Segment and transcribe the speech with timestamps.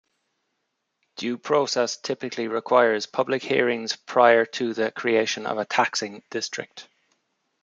[1.17, 6.89] Due process typically requires public hearings prior to the creation of a taxing district.